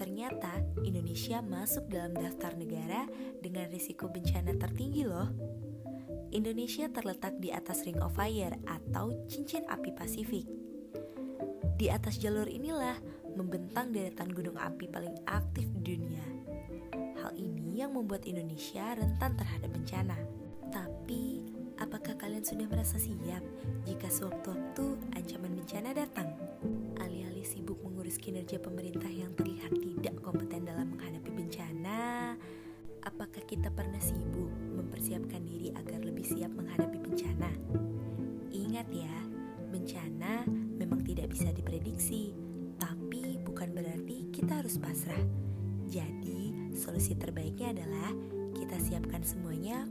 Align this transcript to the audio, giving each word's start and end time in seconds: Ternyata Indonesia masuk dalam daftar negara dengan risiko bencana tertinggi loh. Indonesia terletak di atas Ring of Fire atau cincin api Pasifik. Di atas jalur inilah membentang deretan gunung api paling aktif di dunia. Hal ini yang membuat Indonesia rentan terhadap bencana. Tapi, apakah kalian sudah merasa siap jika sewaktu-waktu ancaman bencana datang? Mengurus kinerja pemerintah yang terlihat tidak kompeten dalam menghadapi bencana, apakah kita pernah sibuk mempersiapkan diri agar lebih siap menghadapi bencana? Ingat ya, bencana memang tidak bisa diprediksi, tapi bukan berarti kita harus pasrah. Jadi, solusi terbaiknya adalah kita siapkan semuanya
Ternyata 0.00 0.64
Indonesia 0.80 1.44
masuk 1.44 1.92
dalam 1.92 2.16
daftar 2.16 2.56
negara 2.56 3.04
dengan 3.44 3.68
risiko 3.68 4.08
bencana 4.08 4.56
tertinggi 4.56 5.04
loh. 5.04 5.28
Indonesia 6.32 6.88
terletak 6.88 7.36
di 7.36 7.52
atas 7.52 7.84
Ring 7.84 8.00
of 8.00 8.16
Fire 8.16 8.56
atau 8.64 9.12
cincin 9.28 9.68
api 9.68 9.92
Pasifik. 9.92 10.48
Di 11.76 11.92
atas 11.92 12.16
jalur 12.16 12.48
inilah 12.48 12.96
membentang 13.36 13.92
deretan 13.92 14.32
gunung 14.32 14.56
api 14.56 14.88
paling 14.88 15.20
aktif 15.28 15.68
di 15.76 16.00
dunia. 16.00 16.26
Hal 17.20 17.36
ini 17.36 17.84
yang 17.84 17.92
membuat 17.92 18.24
Indonesia 18.24 18.96
rentan 18.96 19.36
terhadap 19.36 19.68
bencana. 19.68 20.16
Tapi, 20.72 21.44
apakah 21.76 22.16
kalian 22.16 22.44
sudah 22.44 22.64
merasa 22.64 22.96
siap 22.96 23.44
jika 23.84 24.08
sewaktu-waktu 24.08 25.12
ancaman 25.12 25.52
bencana 25.60 25.92
datang? 25.92 26.49
Mengurus 28.10 28.26
kinerja 28.26 28.58
pemerintah 28.58 29.06
yang 29.06 29.30
terlihat 29.38 29.70
tidak 29.70 30.18
kompeten 30.18 30.66
dalam 30.66 30.98
menghadapi 30.98 31.30
bencana, 31.30 32.34
apakah 33.06 33.38
kita 33.46 33.70
pernah 33.70 34.02
sibuk 34.02 34.50
mempersiapkan 34.50 35.38
diri 35.46 35.70
agar 35.78 36.02
lebih 36.02 36.26
siap 36.26 36.50
menghadapi 36.50 36.98
bencana? 36.98 37.46
Ingat 38.50 38.90
ya, 38.90 39.14
bencana 39.70 40.42
memang 40.50 41.06
tidak 41.06 41.30
bisa 41.30 41.54
diprediksi, 41.54 42.34
tapi 42.82 43.38
bukan 43.46 43.78
berarti 43.78 44.26
kita 44.34 44.58
harus 44.58 44.74
pasrah. 44.74 45.22
Jadi, 45.86 46.74
solusi 46.74 47.14
terbaiknya 47.14 47.78
adalah 47.78 48.10
kita 48.58 48.74
siapkan 48.90 49.22
semuanya 49.22 49.86